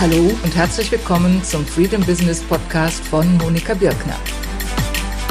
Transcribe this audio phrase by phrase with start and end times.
[0.00, 4.16] Hallo und herzlich willkommen zum Freedom Business Podcast von Monika Birkner.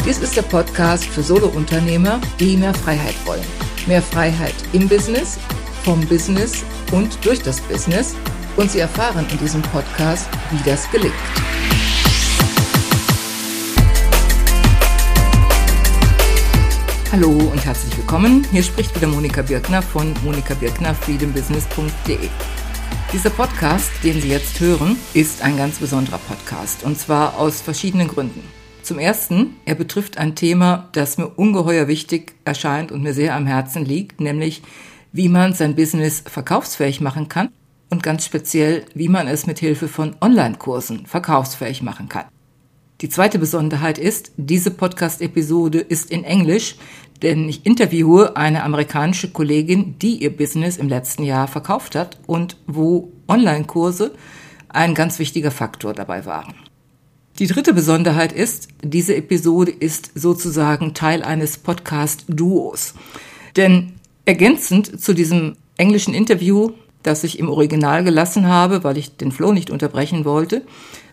[0.06, 3.42] Dies ist der Podcast für Solounternehmer, die mehr Freiheit wollen.
[3.88, 5.40] Mehr Freiheit im Business,
[5.84, 8.14] vom Business und durch das Business.
[8.58, 11.16] Und Sie erfahren in diesem Podcast, wie das gelingt.
[17.12, 18.46] Hallo und herzlich willkommen.
[18.52, 22.30] Hier spricht wieder Monika Birkner von monikabirknerfreedombusiness.de.
[23.12, 28.08] Dieser Podcast, den Sie jetzt hören, ist ein ganz besonderer Podcast und zwar aus verschiedenen
[28.08, 28.44] Gründen.
[28.84, 33.48] Zum ersten, er betrifft ein Thema, das mir ungeheuer wichtig erscheint und mir sehr am
[33.48, 34.62] Herzen liegt, nämlich
[35.12, 37.50] wie man sein Business verkaufsfähig machen kann
[37.90, 42.26] und ganz speziell, wie man es mit Hilfe von Online-Kursen verkaufsfähig machen kann.
[43.02, 46.76] Die zweite Besonderheit ist, diese Podcast-Episode ist in Englisch,
[47.22, 52.58] denn ich interviewe eine amerikanische Kollegin, die ihr Business im letzten Jahr verkauft hat und
[52.68, 54.14] wo Online-Kurse
[54.70, 56.54] ein ganz wichtiger Faktor dabei waren.
[57.40, 62.94] Die dritte Besonderheit ist, diese Episode ist sozusagen Teil eines Podcast-Duos.
[63.56, 63.94] Denn
[64.26, 69.54] ergänzend zu diesem englischen Interview, das ich im Original gelassen habe, weil ich den Flow
[69.54, 70.64] nicht unterbrechen wollte,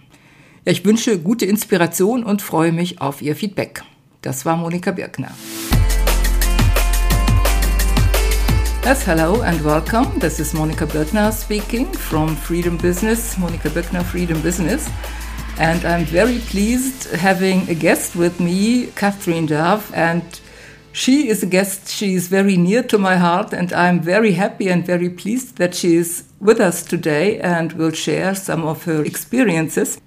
[0.66, 3.84] Ich wünsche gute Inspiration und freue mich auf Ihr Feedback.
[4.22, 5.32] Das war Monika Birkner.
[8.88, 10.18] Yes, hello and welcome.
[10.18, 14.90] This is Monika Birkner speaking from Freedom Business, Monika Birkner Freedom Business.
[15.60, 20.24] And I'm very pleased having a guest with me, Catherine Dove, and
[20.94, 21.90] she is a guest.
[21.90, 25.76] She is very near to my heart, and I'm very happy and very pleased that
[25.76, 30.00] she is with us today and will share some of her experiences.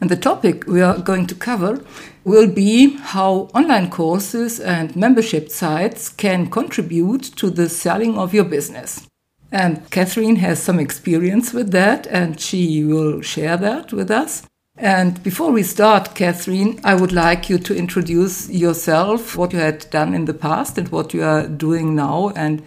[0.00, 1.84] And the topic we are going to cover
[2.24, 8.44] will be how online courses and membership sites can contribute to the selling of your
[8.44, 9.06] business.
[9.50, 14.44] And Catherine has some experience with that, and she will share that with us.
[14.78, 19.90] And before we start, Catherine, I would like you to introduce yourself, what you had
[19.90, 22.62] done in the past, and what you are doing now, and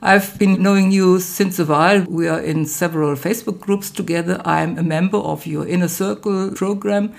[0.00, 2.04] I've been knowing you since a while.
[2.04, 4.40] We are in several Facebook groups together.
[4.44, 7.14] I'm a member of your Inner Circle program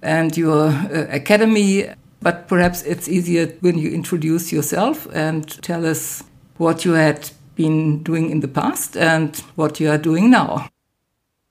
[0.00, 1.88] and your uh, academy.
[2.22, 6.22] But perhaps it's easier when you introduce yourself and tell us
[6.58, 10.68] what you had been doing in the past and what you are doing now.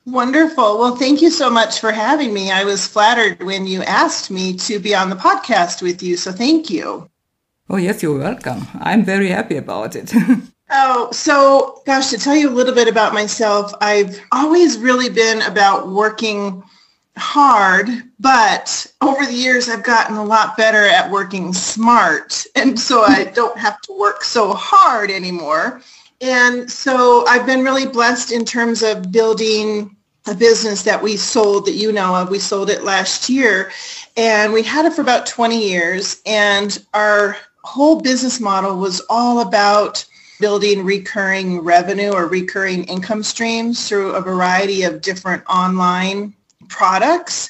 [0.06, 0.80] Wonderful.
[0.80, 2.52] Well, thank you so much for having me.
[2.52, 6.16] I was flattered when you asked me to be on the podcast with you.
[6.16, 7.10] So thank you.
[7.70, 8.66] Oh, yes, you're welcome.
[8.80, 10.14] I'm very happy about it.
[10.72, 15.42] Oh, so gosh, to tell you a little bit about myself, I've always really been
[15.42, 16.64] about working
[17.18, 17.88] hard,
[18.20, 22.46] but over the years I've gotten a lot better at working smart.
[22.56, 25.82] And so I don't have to work so hard anymore.
[26.22, 29.96] And so I've been really blessed in terms of building
[30.28, 32.30] a business that we sold that you know of.
[32.30, 33.72] We sold it last year
[34.18, 36.22] and we had it for about 20 years.
[36.26, 40.06] And our whole business model was all about
[40.40, 46.34] building recurring revenue or recurring income streams through a variety of different online
[46.68, 47.50] products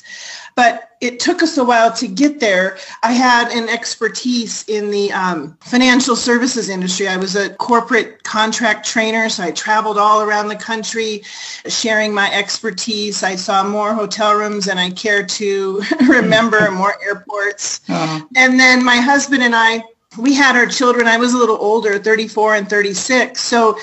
[0.60, 2.78] but it took us a while to get there.
[3.02, 7.08] I had an expertise in the um, financial services industry.
[7.08, 11.22] I was a corporate contract trainer, so I traveled all around the country
[11.70, 13.24] sharing my expertise.
[13.24, 17.80] I saw more hotel rooms than I care to remember, more airports.
[17.88, 18.26] Uh-huh.
[18.36, 19.82] And then my husband and I,
[20.18, 21.08] we had our children.
[21.08, 23.40] I was a little older, 34 and 36.
[23.42, 23.78] So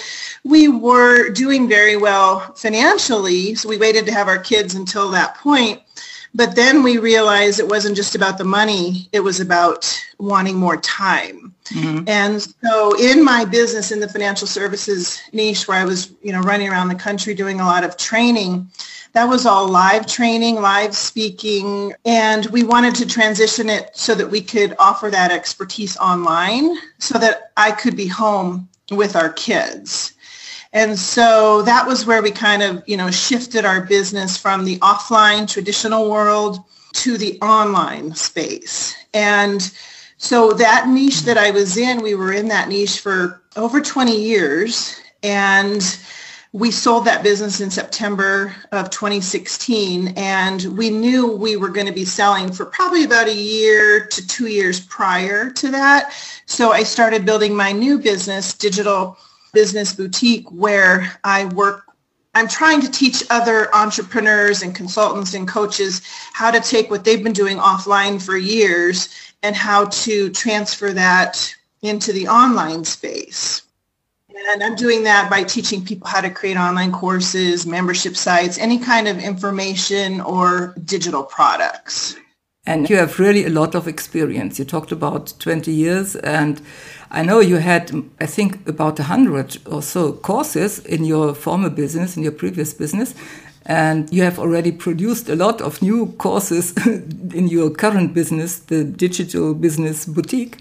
[0.44, 3.55] we were doing very well financially.
[3.55, 5.81] So we waited to have our kids until that point.
[6.34, 10.76] But then we realized it wasn't just about the money, it was about wanting more
[10.76, 11.55] time.
[11.67, 12.06] Mm-hmm.
[12.08, 16.40] And so in my business in the financial services niche where I was, you know,
[16.40, 18.69] running around the country doing a lot of training,
[19.17, 24.31] that was all live training, live speaking, and we wanted to transition it so that
[24.31, 30.13] we could offer that expertise online so that I could be home with our kids.
[30.75, 34.77] And so that was where we kind of, you know, shifted our business from the
[34.81, 36.59] offline traditional world
[36.97, 38.95] to the online space.
[39.15, 39.73] And
[40.19, 44.15] so that niche that I was in, we were in that niche for over 20
[44.15, 45.01] years.
[45.23, 45.81] And
[46.56, 51.93] we sold that business in September of 2016 and we knew we were going to
[51.93, 56.14] be selling for probably about a year to two years prior to that.
[56.47, 59.19] So I started building my new business, Digital
[59.53, 61.85] business boutique where I work
[62.35, 66.00] I'm trying to teach other entrepreneurs and consultants and coaches
[66.32, 69.11] how to take what they've been doing offline for years
[69.43, 73.66] and how to transfer that into the online space.
[74.53, 78.79] And I'm doing that by teaching people how to create online courses, membership sites, any
[78.79, 82.17] kind of information or digital products.
[82.67, 84.59] And you have really a lot of experience.
[84.59, 86.61] You talked about 20 years and
[87.11, 92.17] I know you had, I think, about 100 or so courses in your former business,
[92.17, 93.15] in your previous business.
[93.65, 98.85] And you have already produced a lot of new courses in your current business, the
[98.85, 100.59] digital business boutique.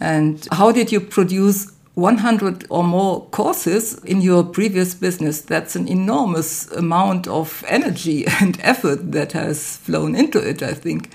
[0.00, 5.40] And how did you produce 100 or more courses in your previous business?
[5.40, 11.10] That's an enormous amount of energy and effort that has flown into it, I think.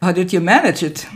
[0.00, 1.06] How did you manage it?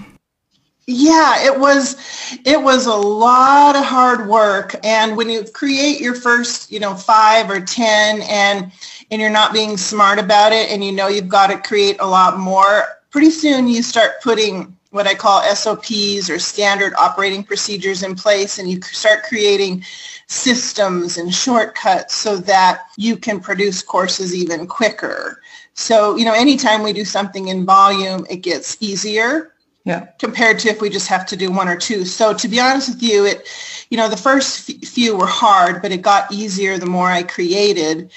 [0.89, 1.97] Yeah, it was
[2.45, 6.95] it was a lot of hard work and when you create your first, you know,
[6.95, 8.73] 5 or 10 and
[9.11, 12.07] and you're not being smart about it and you know you've got to create a
[12.07, 18.03] lot more, pretty soon you start putting what I call SOPs or standard operating procedures
[18.03, 19.85] in place and you start creating
[20.27, 25.41] systems and shortcuts so that you can produce courses even quicker.
[25.75, 29.53] So, you know, anytime we do something in volume, it gets easier
[29.87, 30.07] yeah.
[30.19, 32.05] compared to if we just have to do one or two.
[32.05, 33.49] So to be honest with you, it,
[33.89, 38.11] you know, the first few were hard, but it got easier the more I created.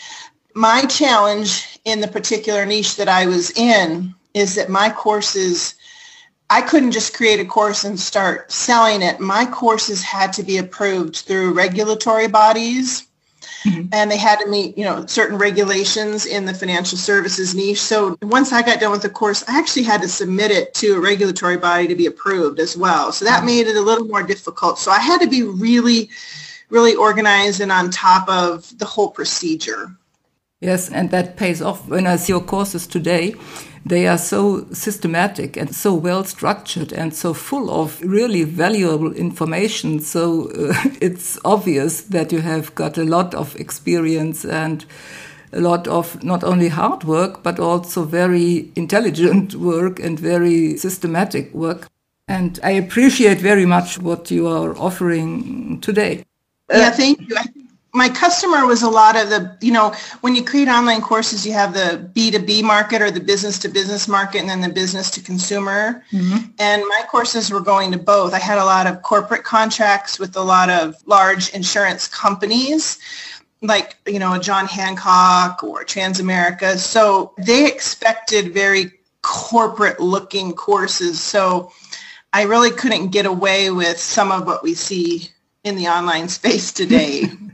[0.56, 5.76] My challenge in the particular niche that I was in is that my courses,
[6.50, 9.20] I couldn't just create a course and start selling it.
[9.20, 13.10] My courses had to be approved through regulatory bodies
[13.64, 13.90] Mm-hmm.
[13.92, 17.82] And they had to meet, you know, certain regulations in the financial services niche.
[17.82, 20.96] So once I got done with the course, I actually had to submit it to
[20.96, 23.12] a regulatory body to be approved as well.
[23.12, 23.46] So that mm-hmm.
[23.46, 24.80] made it a little more difficult.
[24.80, 26.10] So I had to be really,
[26.70, 29.92] really organized and on top of the whole procedure.
[30.62, 31.88] Yes, and that pays off.
[31.88, 33.36] When I see your courses today,
[33.86, 40.00] they are so systematic and so well structured and so full of really valuable information.
[40.00, 44.86] So uh, it's obvious that you have got a lot of experience and
[45.52, 51.54] a lot of not only hard work, but also very intelligent work and very systematic
[51.54, 51.88] work.
[52.28, 56.24] And I appreciate very much what you are offering today.
[56.70, 57.36] Yeah, thank you.
[57.36, 57.46] I
[57.94, 61.54] my customer was a lot of the, you know, when you create online courses, you
[61.54, 65.22] have the B2B market or the business to business market and then the business to
[65.22, 66.04] consumer.
[66.12, 66.52] Mm-hmm.
[66.60, 68.34] And my courses were going to both.
[68.34, 73.00] I had a lot of corporate contracts with a lot of large insurance companies
[73.62, 76.78] like, you know, John Hancock or Transamerica.
[76.78, 78.92] So they expected very
[79.22, 81.20] corporate looking courses.
[81.22, 81.72] So
[82.32, 85.30] I really couldn't get away with some of what we see
[85.64, 87.26] in the online space today.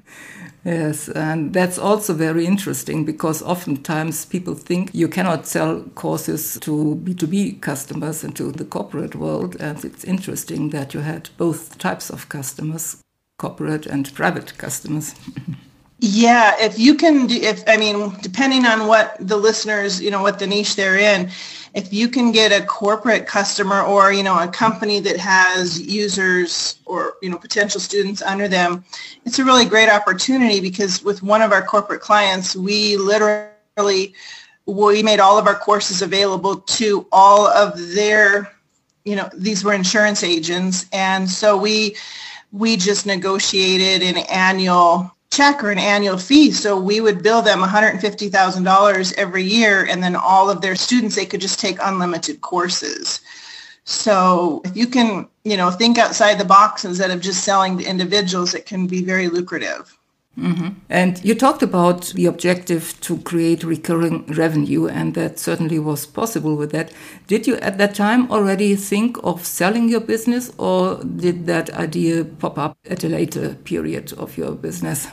[0.66, 7.00] Yes, and that's also very interesting because oftentimes people think you cannot sell courses to
[7.04, 9.56] B2B customers and to the corporate world.
[9.60, 12.98] And it's interesting that you had both types of customers,
[13.38, 15.14] corporate and private customers.
[16.00, 20.40] yeah, if you can, if I mean, depending on what the listeners, you know, what
[20.40, 21.30] the niche they're in,
[21.74, 26.80] if you can get a corporate customer or, you know, a company that has users
[26.86, 28.84] or, you know, potential students under them,
[29.26, 34.14] it's a really great opportunity because with one of our corporate clients, we literally,
[34.66, 38.52] we made all of our courses available to all of their,
[39.06, 40.88] you know, these were insurance agents.
[40.92, 41.96] And so we,
[42.52, 46.52] we just negotiated an annual check or an annual fee.
[46.52, 51.26] So we would bill them $150,000 every year and then all of their students, they
[51.26, 53.22] could just take unlimited courses.
[53.84, 57.86] So if you can, you know, think outside the box instead of just selling to
[57.86, 59.95] individuals, it can be very lucrative.
[60.38, 60.70] Mm-hmm.
[60.90, 66.56] And you talked about the objective to create recurring revenue, and that certainly was possible
[66.56, 66.92] with that.
[67.28, 72.26] Did you at that time already think of selling your business, or did that idea
[72.26, 75.08] pop up at a later period of your business?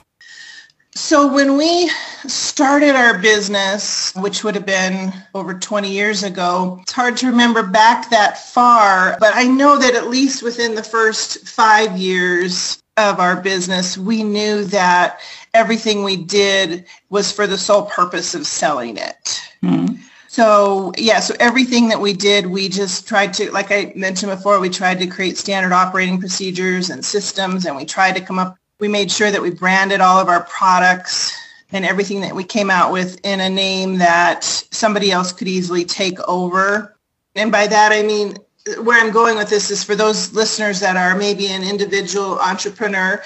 [0.95, 1.91] So when we
[2.27, 7.63] started our business, which would have been over 20 years ago, it's hard to remember
[7.63, 13.21] back that far, but I know that at least within the first five years of
[13.21, 15.21] our business, we knew that
[15.55, 19.43] everything we did was for the sole purpose of selling it.
[19.63, 19.97] Mm-hmm.
[20.29, 24.61] So yeah, so everything that we did, we just tried to, like I mentioned before,
[24.61, 28.57] we tried to create standard operating procedures and systems, and we tried to come up
[28.83, 31.33] we made sure that we branded all of our products
[31.71, 35.85] and everything that we came out with in a name that somebody else could easily
[35.85, 36.97] take over.
[37.37, 38.35] And by that, I mean,
[38.83, 43.23] where I'm going with this is for those listeners that are maybe an individual entrepreneur.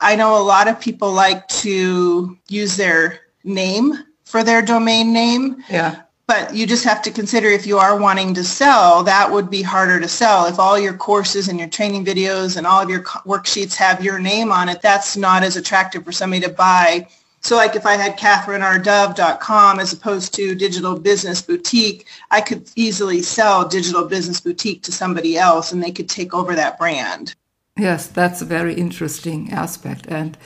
[0.00, 5.62] I know a lot of people like to use their name for their domain name.
[5.70, 6.02] Yeah.
[6.26, 9.60] But you just have to consider if you are wanting to sell, that would be
[9.60, 10.46] harder to sell.
[10.46, 14.18] If all your courses and your training videos and all of your worksheets have your
[14.18, 17.06] name on it, that's not as attractive for somebody to buy.
[17.44, 23.20] So like if I had CatherineRDove.com as opposed to Digital Business Boutique, I could easily
[23.20, 27.34] sell Digital Business Boutique to somebody else and they could take over that brand.
[27.78, 30.06] Yes, that's a very interesting aspect.
[30.08, 30.38] And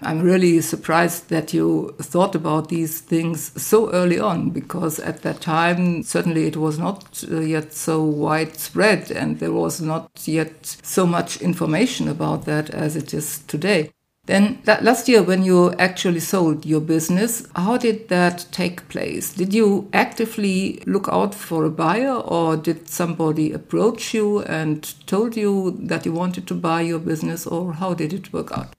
[0.00, 5.42] I'm really surprised that you thought about these things so early on because at that
[5.42, 11.06] time, certainly it was not uh, yet so widespread and there was not yet so
[11.06, 13.90] much information about that as it is today.
[14.28, 19.32] Then last year, when you actually sold your business, how did that take place?
[19.32, 25.34] Did you actively look out for a buyer or did somebody approach you and told
[25.34, 28.74] you that you wanted to buy your business or how did it work out?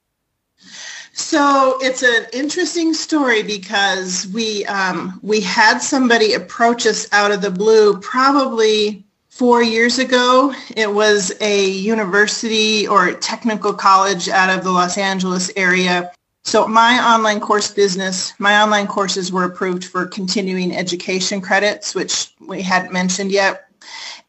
[1.13, 7.41] So it's an interesting story because we um, we had somebody approach us out of
[7.41, 9.03] the blue probably
[9.39, 10.53] four years ago.
[10.75, 16.11] It was a university or technical college out of the Los Angeles area.
[16.43, 22.33] So my online course business, my online courses were approved for continuing education credits, which
[22.41, 23.69] we hadn't mentioned yet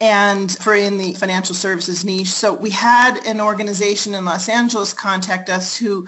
[0.01, 2.29] and for in the financial services niche.
[2.29, 6.07] So we had an organization in Los Angeles contact us who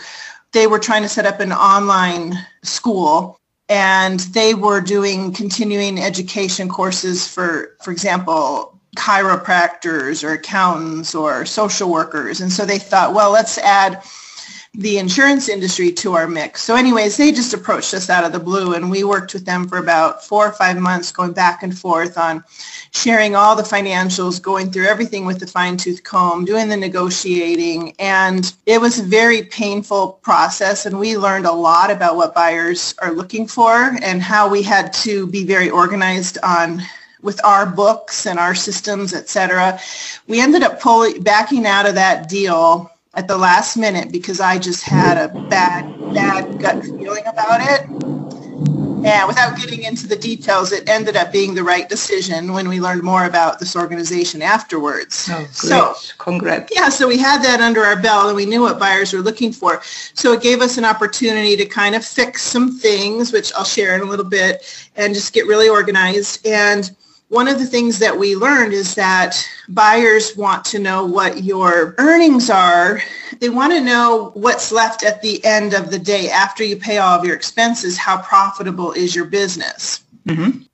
[0.53, 3.37] they were trying to set up an online school
[3.69, 11.91] and they were doing continuing education courses for, for example, chiropractors or accountants or social
[11.91, 12.41] workers.
[12.41, 14.03] And so they thought, well, let's add
[14.75, 16.63] the insurance industry to our mix.
[16.63, 19.69] So anyways, they just approached us out of the blue and we worked with them
[19.69, 22.43] for about four or five months going back and forth on
[22.91, 27.95] sharing all the financials, going through everything with the fine tooth comb, doing the negotiating.
[27.99, 32.95] And it was a very painful process and we learned a lot about what buyers
[33.03, 36.83] are looking for and how we had to be very organized on
[37.23, 39.81] with our books and our systems, et cetera.
[40.27, 44.59] We ended up pulling backing out of that deal at the last minute because I
[44.59, 47.87] just had a bad, bad gut feeling about it.
[49.05, 52.81] And without getting into the details, it ended up being the right decision when we
[52.81, 55.29] learned more about this organization afterwards.
[55.29, 55.55] Oh, great.
[55.55, 56.73] So, congrats.
[56.73, 59.53] Yeah, so we had that under our belt and we knew what buyers were looking
[59.53, 59.83] for.
[60.15, 63.97] So it gave us an opportunity to kind of fix some things, which I'll share
[63.97, 66.47] in a little bit, and just get really organized.
[66.47, 66.95] And
[67.33, 71.95] one of the things that we learned is that buyers want to know what your
[71.97, 73.01] earnings are.
[73.41, 76.99] They want to know what's left at the end of the day after you pay
[76.99, 77.97] all of your expenses.
[77.97, 80.05] How profitable is your business?
[80.29, 80.65] Mm-hmm.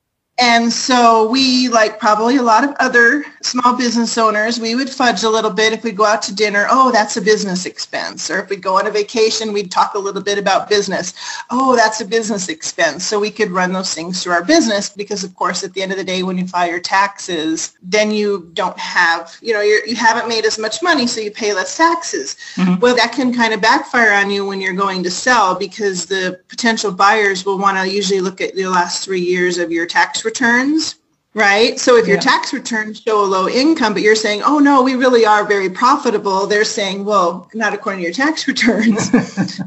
[0.40, 5.24] And so we, like probably a lot of other small business owners, we would fudge
[5.24, 6.68] a little bit if we go out to dinner.
[6.70, 8.30] Oh, that's a business expense.
[8.30, 11.14] Or if we go on a vacation, we'd talk a little bit about business.
[11.50, 13.04] Oh, that's a business expense.
[13.04, 15.90] So we could run those things through our business because, of course, at the end
[15.90, 19.84] of the day, when you file your taxes, then you don't have, you know, you're,
[19.86, 22.36] you haven't made as much money, so you pay less taxes.
[22.54, 22.78] Mm-hmm.
[22.78, 26.40] Well, that can kind of backfire on you when you're going to sell because the
[26.46, 30.24] potential buyers will want to usually look at the last three years of your tax
[30.28, 30.96] returns
[31.38, 31.78] right?
[31.78, 34.94] So if your tax returns show a low income, but you're saying, oh no, we
[34.94, 39.10] really are very profitable, they're saying, well, not according to your tax returns.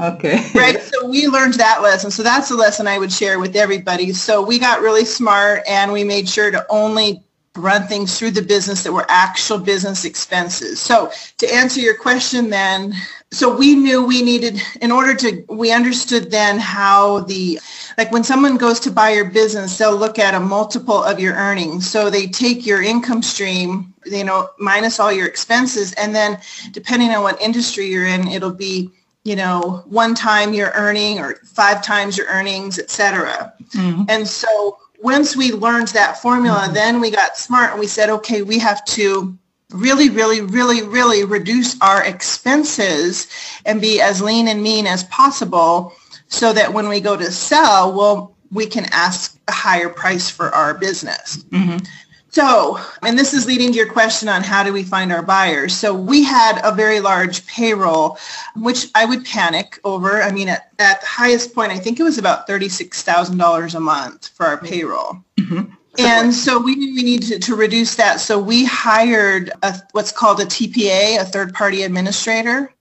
[0.00, 0.50] Okay.
[0.54, 0.80] right.
[0.80, 2.10] So we learned that lesson.
[2.10, 4.12] So that's a lesson I would share with everybody.
[4.12, 7.22] So we got really smart and we made sure to only
[7.56, 10.80] run things through the business that were actual business expenses.
[10.80, 12.94] So to answer your question then,
[13.30, 17.60] so we knew we needed, in order to, we understood then how the,
[17.98, 21.34] like when someone goes to buy your business, they'll look at a multiple of your
[21.34, 21.90] earnings.
[21.90, 25.92] So they take your income stream, you know, minus all your expenses.
[25.94, 26.38] And then
[26.72, 28.90] depending on what industry you're in, it'll be,
[29.24, 33.52] you know, one time your earning or five times your earnings, et cetera.
[33.74, 34.04] Mm-hmm.
[34.08, 36.74] And so once we learned that formula, mm-hmm.
[36.74, 39.36] then we got smart and we said, okay, we have to
[39.72, 43.28] really, really, really, really reduce our expenses
[43.66, 45.92] and be as lean and mean as possible
[46.28, 50.54] so that when we go to sell, well, we can ask a higher price for
[50.54, 51.44] our business.
[51.50, 51.84] Mm-hmm.
[52.30, 55.74] So, and this is leading to your question on how do we find our buyers.
[55.74, 58.18] So we had a very large payroll,
[58.54, 60.22] which I would panic over.
[60.22, 64.28] I mean, at, at the highest point, I think it was about $36,000 a month
[64.28, 65.16] for our payroll.
[65.38, 65.72] Mm-hmm.
[65.98, 68.20] And so we we needed to, reduce that.
[68.20, 72.72] So we hired a, what's called a TPA, a third party administrator,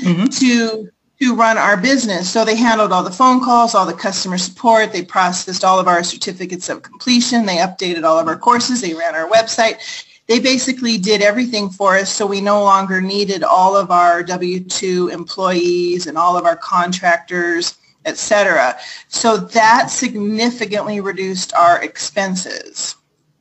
[0.00, 0.24] mm-hmm.
[0.24, 2.30] to to run our business.
[2.30, 4.92] So they handled all the phone calls, all the customer support.
[4.92, 7.46] They processed all of our certificates of completion.
[7.46, 8.80] They updated all of our courses.
[8.80, 9.78] They ran our website.
[10.26, 12.12] They basically did everything for us.
[12.12, 17.78] So we no longer needed all of our W-2 employees and all of our contractors,
[18.06, 18.78] et cetera.
[19.08, 22.96] So that significantly reduced our expenses.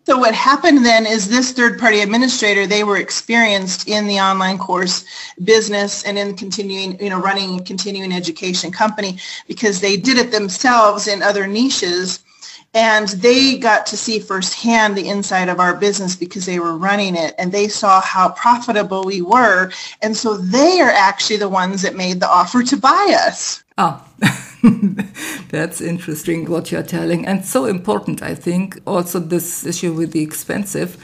[0.05, 5.03] So what happened then is this third-party administrator, they were experienced in the online course
[5.43, 9.17] business and in continuing, you know, running a continuing education company
[9.48, 12.19] because they did it themselves in other niches.
[12.75, 17.15] And they got to see firsthand the inside of our business because they were running
[17.15, 19.72] it and they saw how profitable we were.
[20.03, 23.63] And so they are actually the ones that made the offer to buy us.
[23.77, 24.01] Oh,
[25.50, 27.26] that's interesting what you're telling.
[27.26, 30.97] And so important, I think, also this issue with the expensive.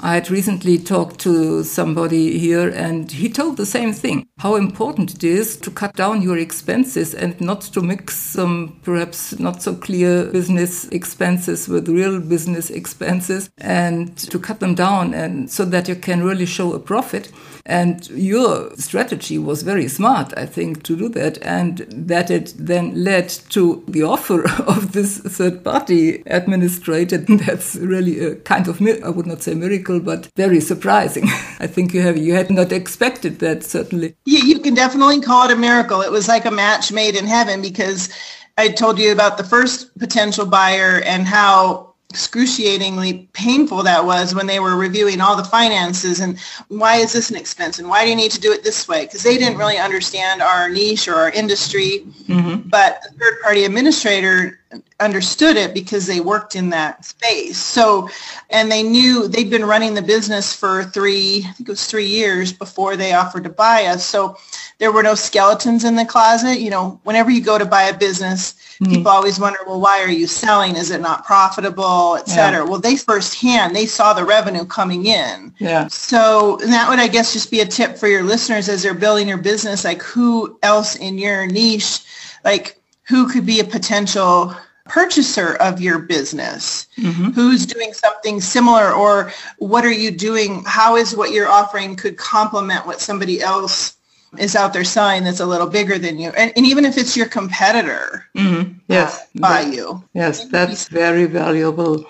[0.00, 4.28] I had recently talked to somebody here and he told the same thing.
[4.38, 9.36] How important it is to cut down your expenses and not to mix some perhaps
[9.40, 15.50] not so clear business expenses with real business expenses and to cut them down and
[15.50, 17.32] so that you can really show a profit.
[17.68, 21.36] And your strategy was very smart, I think, to do that.
[21.42, 27.18] And that it then led to the offer of this third party administrator.
[27.28, 31.24] That's really a kind of, I would not say miracle, but very surprising.
[31.60, 34.14] I think you have, you had not expected that, certainly.
[34.24, 36.02] Yeah, you can definitely call it a miracle.
[36.02, 38.10] It was like a match made in heaven because
[38.58, 44.46] I told you about the first potential buyer and how excruciatingly painful that was when
[44.46, 48.08] they were reviewing all the finances and why is this an expense and why do
[48.08, 51.16] you need to do it this way because they didn't really understand our niche or
[51.16, 52.66] our industry mm-hmm.
[52.70, 54.58] but the third party administrator
[55.00, 58.08] understood it because they worked in that space so
[58.50, 62.06] and they knew they'd been running the business for three i think it was three
[62.06, 64.36] years before they offered to buy us so
[64.78, 67.96] there were no skeletons in the closet you know whenever you go to buy a
[67.96, 68.94] business Mm-hmm.
[68.94, 70.76] People always wonder, well, why are you selling?
[70.76, 72.62] Is it not profitable, et cetera?
[72.62, 72.70] Yeah.
[72.70, 75.52] Well, they firsthand, they saw the revenue coming in.
[75.58, 75.88] Yeah.
[75.88, 79.26] So that would, I guess, just be a tip for your listeners as they're building
[79.26, 82.02] your business, like who else in your niche,
[82.44, 82.77] like
[83.08, 87.30] who could be a potential purchaser of your business mm-hmm.
[87.30, 90.62] who's doing something similar or what are you doing?
[90.66, 93.96] How is what you're offering could complement what somebody else
[94.38, 96.30] is out there selling that's a little bigger than you?
[96.36, 98.72] And, and even if it's your competitor mm-hmm.
[98.88, 99.20] yes.
[99.20, 100.02] uh, by you.
[100.14, 102.04] Yes that's very valuable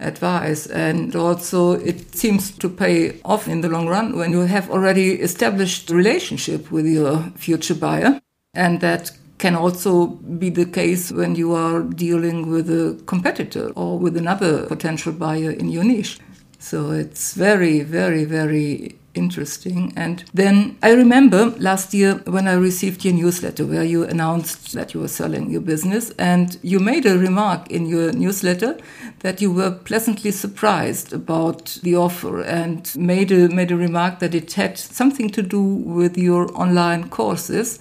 [0.00, 0.66] advice.
[0.66, 5.20] And also it seems to pay off in the long run when you have already
[5.20, 8.20] established relationship with your future buyer
[8.54, 13.98] and that can also be the case when you are dealing with a competitor or
[13.98, 16.18] with another potential buyer in your niche
[16.58, 19.92] so it's very very very interesting.
[19.96, 24.94] And then I remember last year when I received your newsletter where you announced that
[24.94, 28.78] you were selling your business and you made a remark in your newsletter
[29.20, 34.34] that you were pleasantly surprised about the offer and made a, made a remark that
[34.34, 37.78] it had something to do with your online courses.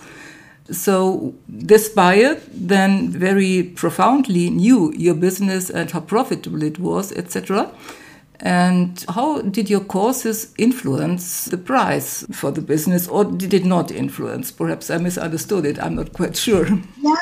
[0.72, 7.72] So this buyer then very profoundly knew your business and how profitable it was, etc.
[8.40, 13.90] And how did your courses influence the price for the business, or did it not
[13.92, 14.52] influence?
[14.52, 15.80] Perhaps I misunderstood it.
[15.82, 16.68] I'm not quite sure.
[17.02, 17.16] Yeah.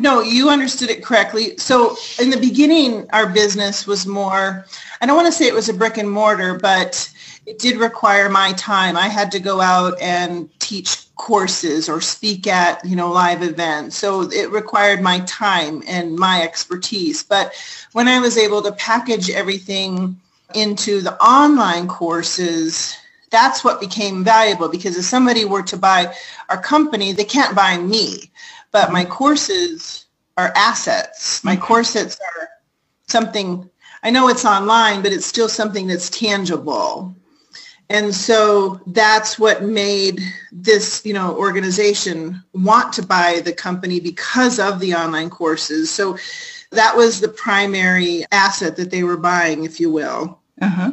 [0.00, 1.56] No, you understood it correctly.
[1.56, 4.64] So in the beginning, our business was more,
[5.00, 7.10] I don't want to say it was a brick and mortar, but
[7.48, 8.94] it did require my time.
[8.94, 13.96] I had to go out and teach courses or speak at, you know, live events.
[13.96, 17.22] So it required my time and my expertise.
[17.22, 17.54] But
[17.92, 20.20] when I was able to package everything
[20.54, 22.94] into the online courses,
[23.30, 26.14] that's what became valuable because if somebody were to buy
[26.50, 28.30] our company, they can't buy me.
[28.72, 30.04] But my courses
[30.36, 31.42] are assets.
[31.42, 32.48] My courses are
[33.06, 33.70] something,
[34.02, 37.14] I know it's online, but it's still something that's tangible.
[37.90, 40.20] And so that's what made
[40.52, 45.90] this, you know, organization want to buy the company because of the online courses.
[45.90, 46.18] So
[46.70, 50.38] that was the primary asset that they were buying, if you will.
[50.60, 50.92] Uh-huh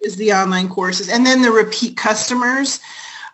[0.00, 1.08] is the online courses.
[1.08, 2.80] And then the repeat customers.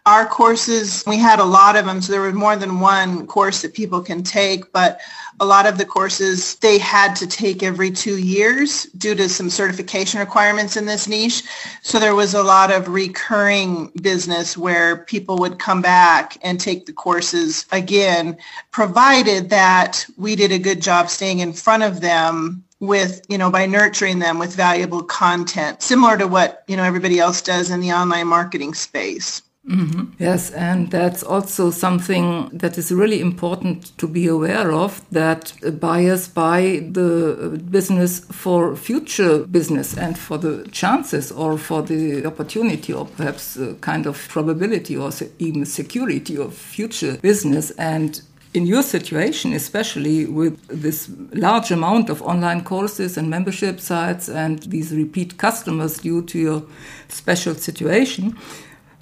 [0.06, 3.62] Our courses, we had a lot of them, so there was more than one course
[3.62, 5.00] that people can take, but
[5.40, 9.48] a lot of the courses they had to take every two years due to some
[9.48, 11.42] certification requirements in this niche.
[11.82, 16.84] So there was a lot of recurring business where people would come back and take
[16.84, 18.36] the courses again,
[18.72, 23.50] provided that we did a good job staying in front of them with, you know,
[23.50, 27.80] by nurturing them with valuable content, similar to what, you know, everybody else does in
[27.80, 29.40] the online marketing space.
[29.68, 30.12] Mm-hmm.
[30.18, 36.28] Yes, and that's also something that is really important to be aware of that buyers
[36.28, 43.06] buy the business for future business and for the chances or for the opportunity or
[43.06, 47.70] perhaps a kind of probability or even security of future business.
[47.72, 48.20] And
[48.52, 54.62] in your situation, especially with this large amount of online courses and membership sites and
[54.64, 56.62] these repeat customers due to your
[57.08, 58.36] special situation,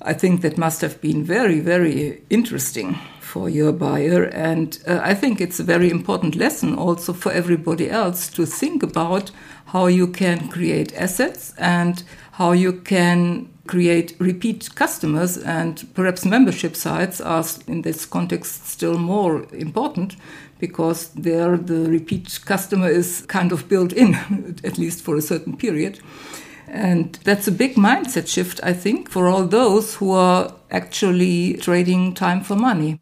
[0.04, 4.24] I think that must have been very, very interesting for your buyer.
[4.24, 8.82] And uh, I think it's a very important lesson also for everybody else to think
[8.82, 9.30] about
[9.66, 16.74] how you can create assets and how you can create repeat customers and perhaps membership
[16.74, 20.16] sites are in this context still more important
[20.58, 24.14] because there the repeat customer is kind of built in
[24.64, 26.00] at least for a certain period
[26.68, 32.14] and that's a big mindset shift i think for all those who are actually trading
[32.14, 33.00] time for money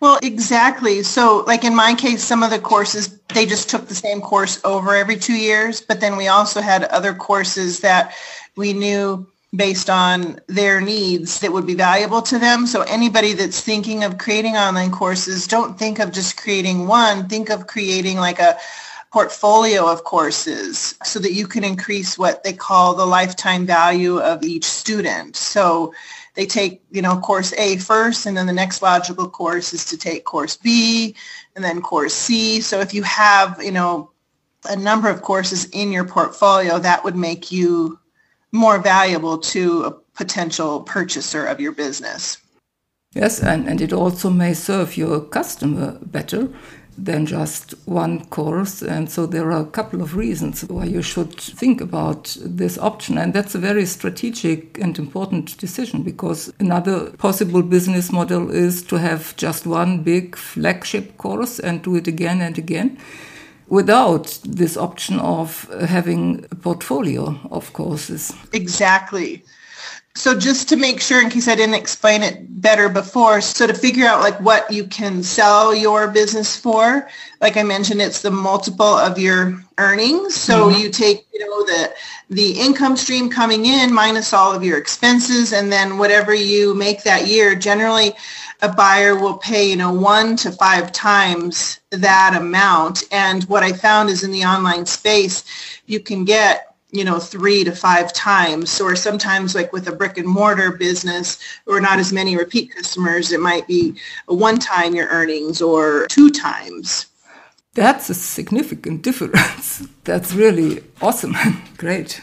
[0.00, 1.02] well, exactly.
[1.02, 4.60] So like in my case, some of the courses, they just took the same course
[4.64, 5.80] over every two years.
[5.80, 8.14] But then we also had other courses that
[8.56, 12.66] we knew based on their needs that would be valuable to them.
[12.66, 17.28] So anybody that's thinking of creating online courses, don't think of just creating one.
[17.28, 18.58] Think of creating like a
[19.12, 24.42] portfolio of courses so that you can increase what they call the lifetime value of
[24.42, 25.34] each student.
[25.34, 25.94] So
[26.34, 29.96] they take, you know, course A first, and then the next logical course is to
[29.96, 31.16] take course B,
[31.56, 32.60] and then course C.
[32.60, 34.10] So if you have, you know,
[34.68, 37.98] a number of courses in your portfolio, that would make you
[38.52, 42.38] more valuable to a potential purchaser of your business.
[43.14, 46.50] Yes, and, and it also may serve your customer better
[46.98, 48.82] than just one course.
[48.82, 53.16] And so there are a couple of reasons why you should think about this option.
[53.16, 58.96] And that's a very strategic and important decision because another possible business model is to
[58.96, 62.98] have just one big flagship course and do it again and again
[63.68, 68.32] without this option of having a portfolio of courses.
[68.52, 69.44] Exactly.
[70.18, 73.72] So just to make sure, in case I didn't explain it better before, so to
[73.72, 77.08] figure out like what you can sell your business for,
[77.40, 80.34] like I mentioned, it's the multiple of your earnings.
[80.34, 80.80] So mm-hmm.
[80.80, 81.94] you take, you know, the
[82.30, 87.04] the income stream coming in minus all of your expenses, and then whatever you make
[87.04, 87.54] that year.
[87.54, 88.12] Generally,
[88.60, 93.04] a buyer will pay, you know, one to five times that amount.
[93.12, 95.44] And what I found is in the online space,
[95.86, 98.80] you can get you know, three to five times.
[98.80, 103.32] Or sometimes like with a brick and mortar business or not as many repeat customers,
[103.32, 103.94] it might be
[104.28, 107.06] a one time your earnings or two times.
[107.74, 109.86] That's a significant difference.
[110.04, 111.36] That's really awesome.
[111.76, 112.20] Great.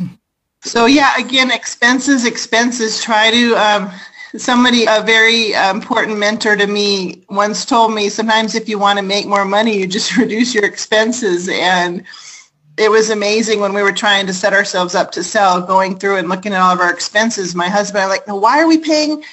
[0.62, 3.02] So yeah, again, expenses, expenses.
[3.02, 3.92] Try to, um,
[4.38, 8.98] somebody, a very uh, important mentor to me once told me sometimes if you want
[8.98, 11.50] to make more money, you just reduce your expenses.
[11.50, 12.04] And
[12.78, 16.18] it was amazing when we were trying to set ourselves up to sell, going through
[16.18, 17.56] and looking at all of our expenses.
[17.56, 19.24] My husband, I'm like, why are we paying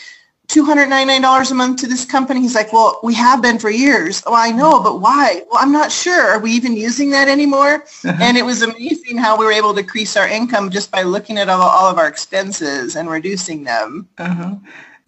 [0.49, 2.41] $299 a month to this company?
[2.41, 4.23] He's like, well, we have been for years.
[4.27, 5.43] Oh, I know, but why?
[5.51, 6.23] Well, I'm not sure.
[6.23, 7.85] Are we even using that anymore?
[8.05, 11.39] And it was amazing how we were able to increase our income just by looking
[11.39, 14.09] at all, all of our expenses and reducing them.
[14.19, 14.55] Uh-huh.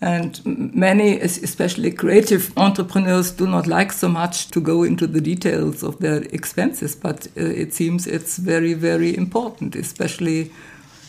[0.01, 0.41] And
[0.75, 5.99] many, especially creative entrepreneurs, do not like so much to go into the details of
[5.99, 10.51] their expenses, but uh, it seems it's very, very important, especially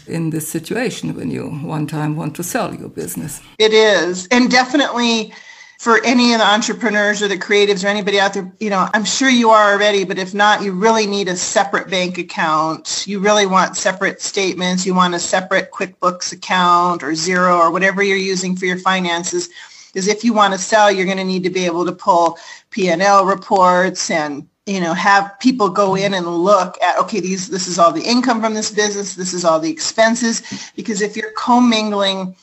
[0.08, 3.42] in this situation when you one time want to sell your business.
[3.58, 4.28] It is.
[4.32, 5.34] And definitely
[5.80, 9.04] for any of the entrepreneurs or the creatives or anybody out there, you know, I'm
[9.04, 13.04] sure you are already, but if not, you really need a separate bank account.
[13.06, 14.86] You really want separate statements.
[14.86, 19.50] You want a separate QuickBooks account or Xero or whatever you're using for your finances.
[19.92, 22.38] Because if you want to sell, you're going to need to be able to pull
[22.70, 27.68] P&L reports and you know have people go in and look at okay these this
[27.68, 30.42] is all the income from this business this is all the expenses
[30.76, 32.36] because if you're commingling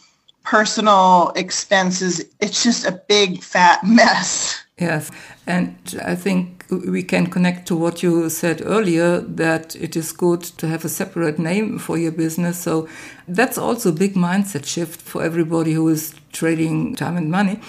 [0.44, 4.62] personal expenses it's just a big fat mess.
[4.78, 5.11] Yes
[5.46, 10.42] and i think we can connect to what you said earlier that it is good
[10.42, 12.59] to have a separate name for your business.
[12.59, 12.88] So
[13.28, 17.61] that's also a big mindset shift for everybody who is trading time and money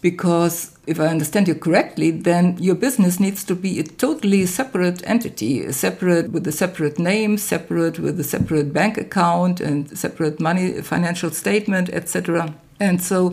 [0.00, 5.08] because if I understand you correctly, then your business needs to be a totally separate
[5.08, 10.82] entity, separate with a separate name, separate with a separate bank account and separate money
[10.82, 12.52] financial statement, etc.
[12.80, 13.30] And so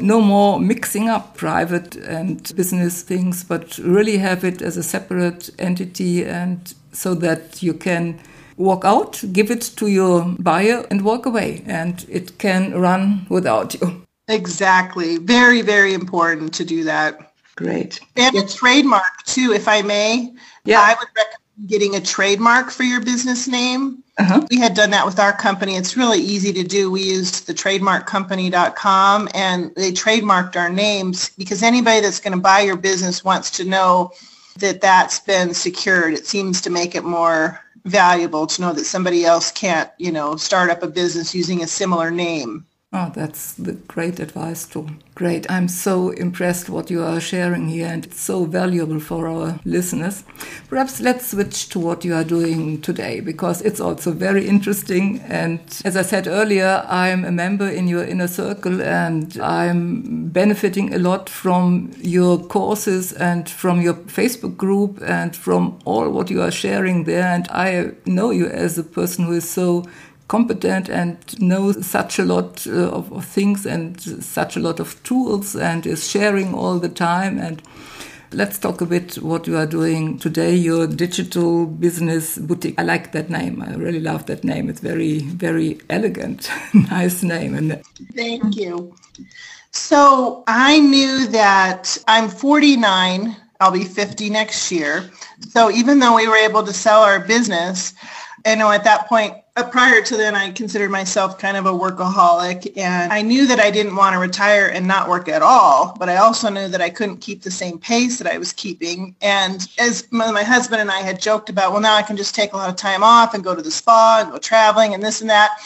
[0.00, 5.50] no more mixing up private and business things, but really have it as a separate
[5.56, 8.18] entity and so that you can
[8.56, 13.80] walk out, give it to your buyer and walk away and it can run without
[13.80, 14.02] you.
[14.28, 15.16] Exactly.
[15.16, 17.32] Very, very important to do that.
[17.56, 18.00] Great.
[18.16, 20.32] And a trademark too, if I may.
[20.64, 20.80] Yeah.
[20.80, 24.04] I would recommend getting a trademark for your business name.
[24.18, 24.46] Uh-huh.
[24.50, 25.76] We had done that with our company.
[25.76, 26.90] It's really easy to do.
[26.90, 32.60] We used the trademarkcompany.com and they trademarked our names because anybody that's going to buy
[32.60, 34.12] your business wants to know
[34.58, 36.14] that that's been secured.
[36.14, 40.36] It seems to make it more valuable to know that somebody else can't, you know,
[40.36, 42.66] start up a business using a similar name.
[42.90, 44.88] Oh, that's the great advice too.
[45.14, 45.50] Great.
[45.50, 50.24] I'm so impressed what you are sharing here and it's so valuable for our listeners.
[50.70, 55.20] Perhaps let's switch to what you are doing today because it's also very interesting.
[55.28, 60.94] And as I said earlier, I'm a member in your inner circle and I'm benefiting
[60.94, 66.40] a lot from your courses and from your Facebook group and from all what you
[66.40, 67.26] are sharing there.
[67.26, 69.84] And I know you as a person who is so
[70.28, 75.02] competent and knows such a lot uh, of, of, things and such a lot of
[75.02, 77.38] tools and is sharing all the time.
[77.38, 77.62] And
[78.32, 82.78] let's talk a bit what you are doing today your digital business boutique.
[82.78, 83.62] I like that name.
[83.62, 84.68] I really love that name.
[84.68, 87.82] It's very very elegant nice name and
[88.14, 88.94] thank you.
[89.70, 95.10] So i knew that i'm 49 i'll be 50 next year.
[95.40, 97.94] So even though we were able to sell our business
[98.44, 101.72] I know at that point, Uh, prior to then, I considered myself kind of a
[101.72, 102.76] workaholic.
[102.76, 105.96] And I knew that I didn't want to retire and not work at all.
[105.98, 109.16] But I also knew that I couldn't keep the same pace that I was keeping.
[109.20, 112.36] And as my, my husband and I had joked about, well, now I can just
[112.36, 115.02] take a lot of time off and go to the spa and go traveling and
[115.02, 115.58] this and that.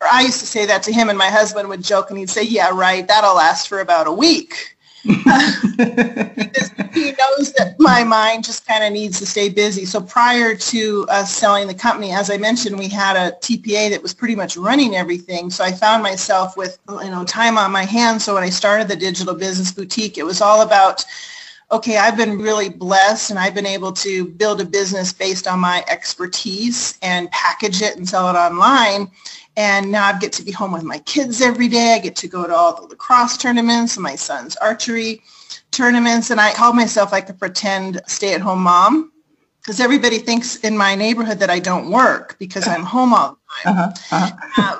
[0.00, 2.30] Or I used to say that to him and my husband would joke and he'd
[2.30, 4.76] say, yeah, right, that'll last for about a week.
[5.02, 5.12] he
[7.12, 9.84] knows that my mind just kind of needs to stay busy.
[9.84, 14.02] So prior to us selling the company, as I mentioned, we had a TPA that
[14.02, 15.50] was pretty much running everything.
[15.50, 18.24] So I found myself with you know time on my hands.
[18.24, 21.04] So when I started the digital business boutique, it was all about
[21.70, 25.60] okay, I've been really blessed and I've been able to build a business based on
[25.60, 29.10] my expertise and package it and sell it online.
[29.58, 31.94] And now I get to be home with my kids every day.
[31.94, 35.20] I get to go to all the lacrosse tournaments and my son's archery
[35.72, 36.30] tournaments.
[36.30, 39.10] And I call myself like a pretend stay-at-home mom
[39.60, 43.72] because everybody thinks in my neighborhood that I don't work because I'm home all the
[43.72, 43.78] time.
[43.78, 44.76] Uh-huh, uh-huh.
[44.76, 44.78] Uh,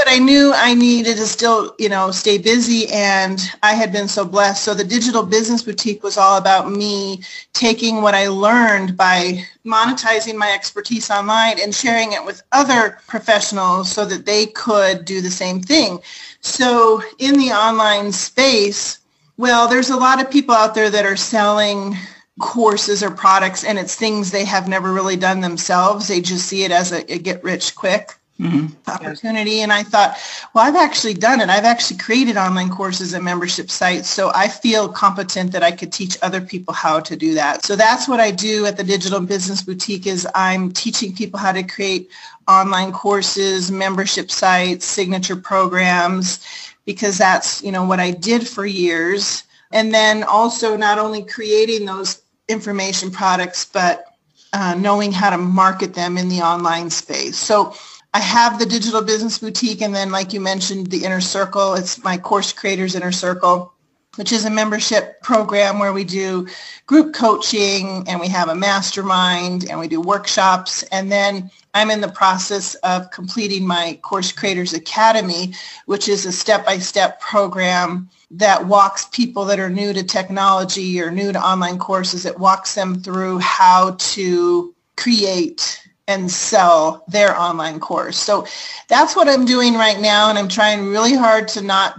[0.00, 4.08] but I knew I needed to still, you know, stay busy and I had been
[4.08, 4.64] so blessed.
[4.64, 7.20] So the digital business boutique was all about me
[7.52, 13.92] taking what I learned by monetizing my expertise online and sharing it with other professionals
[13.92, 15.98] so that they could do the same thing.
[16.40, 19.00] So in the online space,
[19.36, 21.94] well, there's a lot of people out there that are selling
[22.40, 26.08] courses or products and it's things they have never really done themselves.
[26.08, 28.90] They just see it as a, a get rich quick mm-hmm.
[28.90, 29.60] opportunity.
[29.60, 30.16] And I thought,
[30.54, 31.48] well, I've actually done it.
[31.48, 34.08] I've actually created online courses and membership sites.
[34.08, 37.64] So I feel competent that I could teach other people how to do that.
[37.64, 41.52] So that's what I do at the Digital Business Boutique is I'm teaching people how
[41.52, 42.10] to create
[42.48, 46.40] online courses, membership sites, signature programs,
[46.84, 49.44] because that's, you know, what I did for years.
[49.70, 54.06] And then also not only creating those information products, but
[54.52, 57.38] uh, knowing how to market them in the online space.
[57.38, 57.74] So
[58.12, 62.02] I have the digital business boutique and then like you mentioned the inner circle it's
[62.02, 63.72] my course creators inner circle
[64.16, 66.48] which is a membership program where we do
[66.86, 72.00] group coaching and we have a mastermind and we do workshops and then I'm in
[72.00, 75.54] the process of completing my Course Creators Academy,
[75.86, 81.32] which is a step-by-step program that walks people that are new to technology or new
[81.32, 82.26] to online courses.
[82.26, 88.18] It walks them through how to create and sell their online course.
[88.18, 88.46] So
[88.88, 90.28] that's what I'm doing right now.
[90.28, 91.96] And I'm trying really hard to not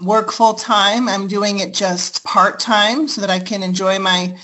[0.00, 1.08] work full time.
[1.08, 4.38] I'm doing it just part time so that I can enjoy my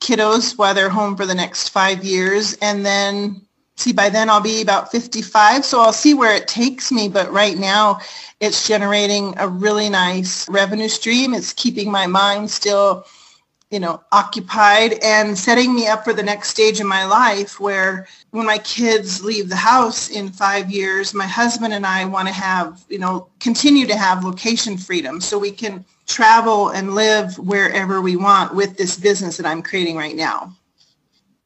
[0.00, 2.54] kiddos while they're home for the next five years.
[2.62, 3.42] And then
[3.74, 7.30] see by then I'll be about 55 so I'll see where it takes me but
[7.30, 8.00] right now
[8.40, 13.04] it's generating a really nice revenue stream it's keeping my mind still
[13.70, 18.06] you know occupied and setting me up for the next stage in my life where
[18.30, 22.34] when my kids leave the house in 5 years my husband and I want to
[22.34, 28.00] have you know continue to have location freedom so we can travel and live wherever
[28.00, 30.54] we want with this business that I'm creating right now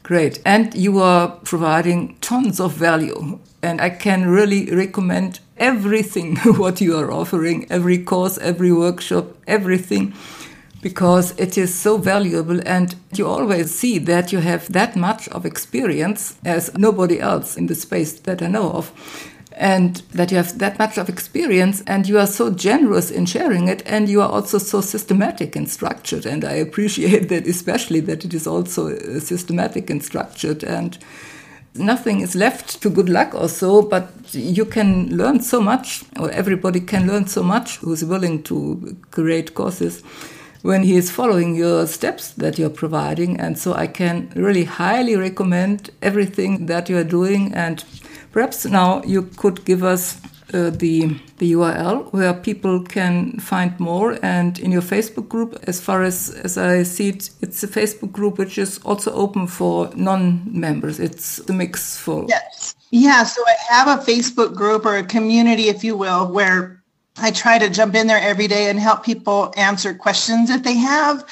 [0.02, 0.40] Great.
[0.46, 3.38] And you are providing tons of value.
[3.62, 10.14] And I can really recommend everything what you are offering, every course, every workshop, everything,
[10.82, 12.60] because it is so valuable.
[12.66, 17.66] And you always see that you have that much of experience as nobody else in
[17.66, 18.92] the space that I know of
[19.52, 23.68] and that you have that much of experience and you are so generous in sharing
[23.68, 28.24] it and you are also so systematic and structured and i appreciate that especially that
[28.24, 30.98] it is also uh, systematic and structured and
[31.74, 36.30] nothing is left to good luck or so but you can learn so much or
[36.30, 40.02] everybody can learn so much who's willing to create courses
[40.62, 43.40] when he is following your steps that you're providing.
[43.40, 47.54] And so i can really highly recommend everything that you are doing.
[47.54, 47.84] And
[48.32, 50.20] Perhaps now you could give us
[50.54, 54.18] uh, the the URL where people can find more.
[54.22, 58.12] And in your Facebook group as far as as I see it it's a Facebook
[58.12, 61.00] group which is also open for non-members.
[61.00, 62.76] It's the mix for Yes.
[62.92, 66.79] Yeah, so I have a Facebook group or a community if you will where
[67.16, 70.76] I try to jump in there every day and help people answer questions that they
[70.76, 71.24] have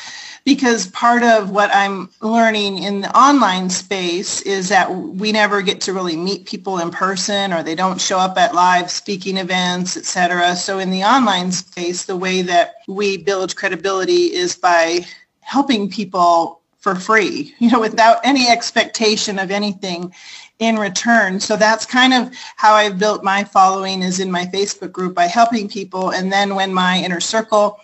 [0.44, 5.82] because part of what I'm learning in the online space is that we never get
[5.82, 9.96] to really meet people in person or they don't show up at live speaking events,
[9.96, 10.56] etc.
[10.56, 15.06] So in the online space, the way that we build credibility is by
[15.40, 20.14] helping people for free, you know, without any expectation of anything
[20.58, 21.40] in return.
[21.40, 25.26] So that's kind of how I've built my following is in my Facebook group by
[25.26, 26.10] helping people.
[26.10, 27.80] And then when my inner circle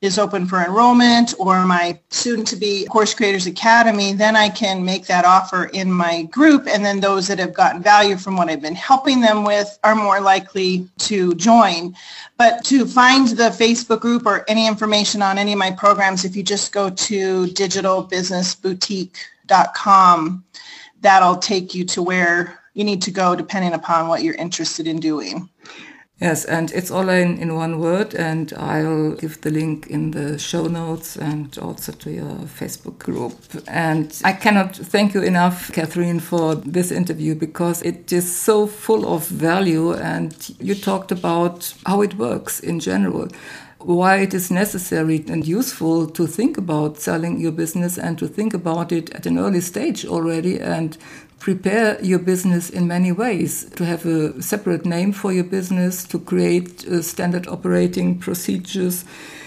[0.00, 4.84] is open for enrollment or my soon to be course creators academy then i can
[4.84, 8.48] make that offer in my group and then those that have gotten value from what
[8.48, 11.92] i've been helping them with are more likely to join
[12.36, 16.36] but to find the facebook group or any information on any of my programs if
[16.36, 20.44] you just go to digitalbusinessboutique.com
[21.00, 25.00] that'll take you to where you need to go depending upon what you're interested in
[25.00, 25.48] doing
[26.20, 30.36] Yes, and it's all in, in one word, and I'll give the link in the
[30.36, 33.36] show notes and also to your Facebook group.
[33.68, 39.14] And I cannot thank you enough, Catherine, for this interview because it is so full
[39.14, 43.28] of value, and you talked about how it works in general
[43.78, 48.52] why it is necessary and useful to think about selling your business and to think
[48.52, 50.98] about it at an early stage already and
[51.38, 56.18] prepare your business in many ways to have a separate name for your business, to
[56.18, 59.04] create uh, standard operating procedures,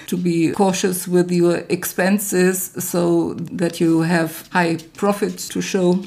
[0.08, 6.04] to be cautious with your expenses so that you have high profits to show.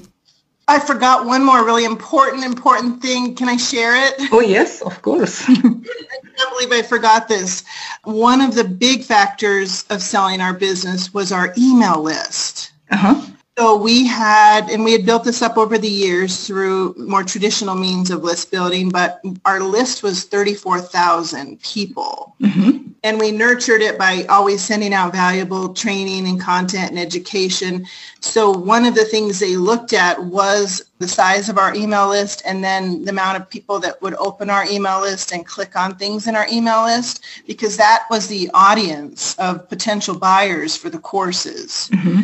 [0.67, 3.35] I forgot one more really important, important thing.
[3.35, 4.15] Can I share it?
[4.33, 5.47] Oh, yes, of course.
[6.35, 7.65] I can't believe I forgot this.
[8.03, 12.73] One of the big factors of selling our business was our email list.
[12.91, 13.21] Uh-huh.
[13.57, 17.77] So we had, and we had built this up over the years through more traditional
[17.77, 22.35] means of list building, but our list was 34,000 people.
[22.41, 22.89] Mm-hmm.
[23.05, 27.87] And we nurtured it by always sending out valuable training and content and education.
[28.21, 32.43] So one of the things they looked at was the size of our email list
[32.45, 35.95] and then the amount of people that would open our email list and click on
[35.95, 40.99] things in our email list because that was the audience of potential buyers for the
[40.99, 41.91] courses.
[41.93, 42.23] Mm-hmm.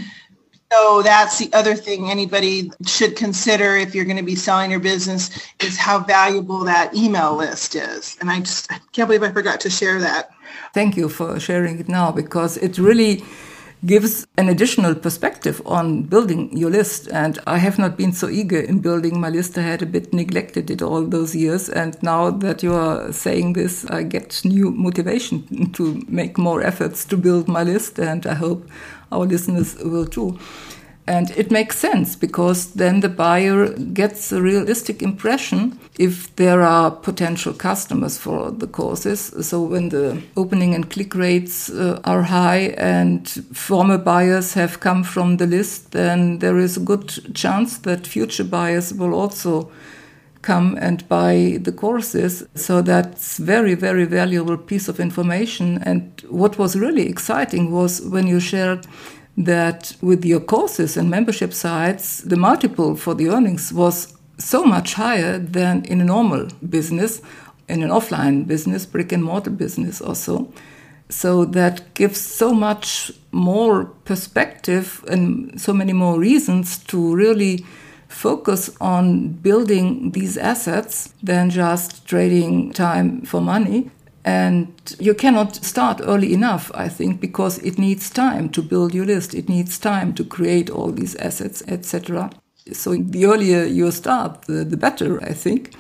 [0.72, 4.78] So that's the other thing anybody should consider if you're going to be selling your
[4.80, 8.16] business is how valuable that email list is.
[8.20, 10.30] And I just I can't believe I forgot to share that.
[10.72, 13.24] Thank you for sharing it now because it really
[13.84, 17.08] gives an additional perspective on building your list.
[17.12, 19.56] And I have not been so eager in building my list.
[19.56, 21.68] I had a bit neglected it all those years.
[21.68, 27.04] And now that you are saying this, I get new motivation to make more efforts
[27.06, 27.98] to build my list.
[27.98, 28.68] And I hope
[29.12, 30.38] our listeners will too.
[31.10, 36.92] And it makes sense because then the buyer gets a realistic impression if there are
[36.92, 39.32] potential customers for the courses.
[39.40, 45.02] So when the opening and click rates uh, are high and former buyers have come
[45.02, 49.68] from the list, then there is a good chance that future buyers will also
[50.42, 52.46] come and buy the courses.
[52.54, 55.82] So that's very, very valuable piece of information.
[55.82, 58.86] And what was really exciting was when you shared
[59.44, 64.94] that with your courses and membership sites, the multiple for the earnings was so much
[64.94, 67.22] higher than in a normal business,
[67.68, 70.52] in an offline business, brick and mortar business also.
[71.08, 77.64] So that gives so much more perspective and so many more reasons to really
[78.08, 83.90] focus on building these assets than just trading time for money.
[84.24, 84.68] And
[84.98, 89.34] you cannot start early enough, I think, because it needs time to build your list.
[89.34, 92.30] It needs time to create all these assets, etc.
[92.72, 95.74] So the earlier you start, the, the better, I think.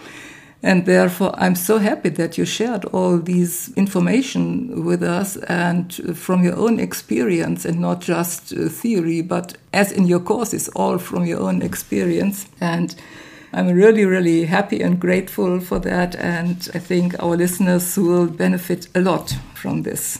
[0.62, 6.44] And therefore, I'm so happy that you shared all these information with us and from
[6.44, 11.24] your own experience and not just uh, theory, but as in your courses, all from
[11.24, 12.46] your own experience.
[12.60, 12.94] And
[13.52, 16.14] I'm really, really happy and grateful for that.
[16.16, 20.18] And I think our listeners will benefit a lot from this.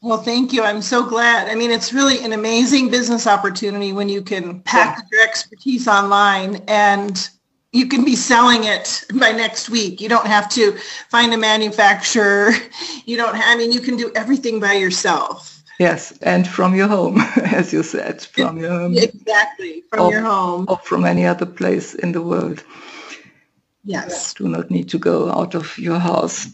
[0.00, 0.62] Well, thank you.
[0.62, 1.48] I'm so glad.
[1.48, 6.62] I mean, it's really an amazing business opportunity when you can package your expertise online
[6.68, 7.28] and
[7.72, 10.00] you can be selling it by next week.
[10.00, 10.78] You don't have to
[11.10, 12.52] find a manufacturer.
[13.06, 15.57] You don't, have I mean, you can do everything by yourself.
[15.78, 18.96] Yes, and from your home, as you said, from your home.
[18.96, 20.66] Exactly, from or, your home.
[20.68, 22.64] Or from any other place in the world.
[23.84, 24.34] Yes.
[24.34, 26.48] Do not need to go out of your house.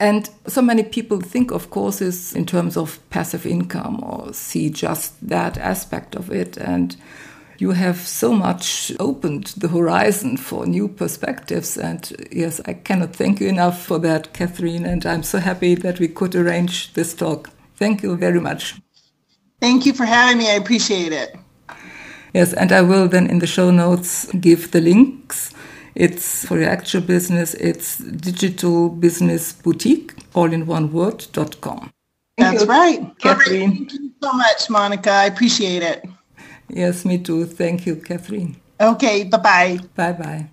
[0.00, 5.28] And so many people think of courses in terms of passive income or see just
[5.28, 6.56] that aspect of it.
[6.56, 6.96] And
[7.58, 11.76] you have so much opened the horizon for new perspectives.
[11.76, 14.86] And yes, I cannot thank you enough for that, Catherine.
[14.86, 17.50] And I'm so happy that we could arrange this talk.
[17.82, 18.76] Thank you very much.
[19.60, 20.48] Thank you for having me.
[20.48, 21.34] I appreciate it.
[22.32, 25.52] Yes, and I will then in the show notes give the links.
[25.96, 31.90] It's for your actual business, it's digital business boutique, all in one word.com.
[32.38, 33.00] That's right.
[33.18, 33.72] Catherine.
[33.72, 35.10] Thank you so much, Monika.
[35.10, 36.04] I appreciate it.
[36.68, 37.46] Yes, me too.
[37.46, 38.54] Thank you, Catherine.
[38.80, 39.78] Okay, bye bye.
[39.96, 40.50] Bye bye.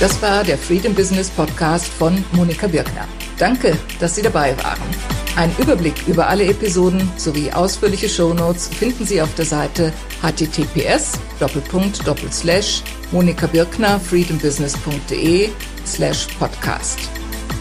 [0.00, 3.08] Das war der Freedom Business Podcast von Monika Birkner.
[3.36, 4.88] Danke, dass Sie dabei waren.
[5.34, 9.92] Ein Überblick über alle Episoden sowie ausführliche Shownotes finden Sie auf der Seite
[10.22, 11.18] https
[13.10, 15.48] monikabirkner freedombusiness.de
[15.84, 16.98] slash podcast.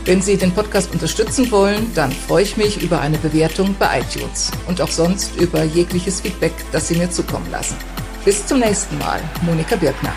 [0.05, 4.51] Wenn Sie den Podcast unterstützen wollen, dann freue ich mich über eine Bewertung bei iTunes
[4.67, 7.77] und auch sonst über jegliches Feedback, das Sie mir zukommen lassen.
[8.23, 10.13] Bis zum nächsten Mal, Monika Birkner.